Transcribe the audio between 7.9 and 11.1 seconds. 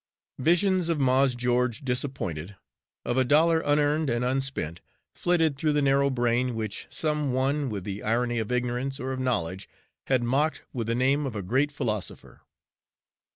irony of ignorance or of knowledge, had mocked with the